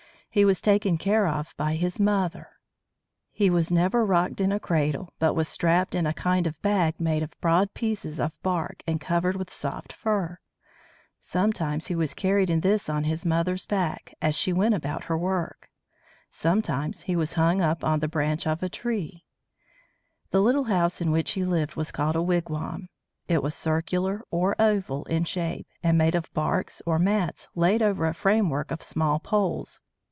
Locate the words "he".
0.33-0.45, 3.33-3.49, 11.87-11.95, 17.03-17.15, 21.31-21.43